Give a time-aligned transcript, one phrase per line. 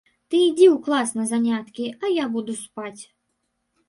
[0.33, 3.03] Ты ідзі ў клас на заняткі, а я буду спаць.